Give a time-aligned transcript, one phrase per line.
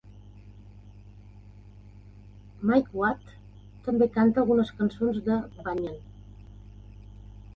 [2.69, 3.29] Mike Watt
[3.87, 6.01] també canta algunes cançons de Banyan.